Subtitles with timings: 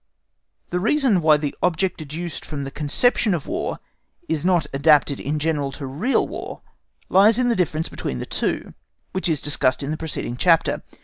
[0.71, 3.77] The reason why the object deduced from the conception of War
[4.27, 6.61] is not adapted in general to real War
[7.07, 8.73] lies in the difference between the two,
[9.11, 10.81] which is discussed in the preceding chapter.